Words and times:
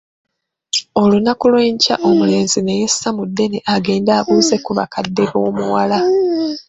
Olunaku 1.01 1.45
lw'ekya 1.51 1.95
omulenzi 2.09 2.59
ne 2.61 2.73
yessa 2.81 3.09
mu 3.17 3.23
ddene 3.29 3.57
agende 3.75 4.11
abuuze 4.19 4.55
ku 4.65 4.71
bakadde 4.77 5.23
b 5.31 5.33
omuwala. 5.47 5.99